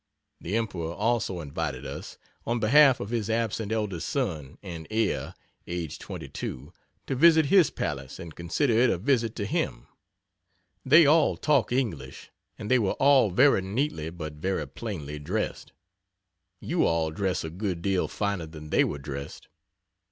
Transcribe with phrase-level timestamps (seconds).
[0.39, 5.35] The Emperor also invited us, on behalf of his absent eldest son and heir
[5.67, 6.73] (aged 22,)
[7.05, 9.85] to visit his palace and consider it a visit to him.
[10.83, 15.71] They all talk English and they were all very neatly but very plainly dressed.
[16.59, 19.49] You all dress a good deal finer than they were dressed.